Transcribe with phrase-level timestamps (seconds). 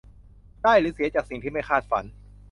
[0.63, 2.05] ได้หรือเสียจากสิ่งที่ไม่คาดฝัน